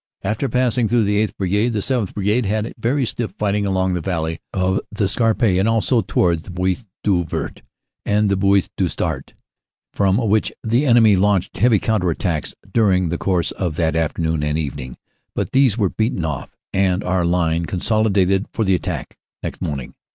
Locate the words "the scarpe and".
4.91-5.69